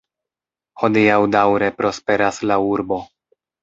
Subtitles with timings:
[0.85, 3.05] Hodiaŭ daŭre prosperas la Urbo.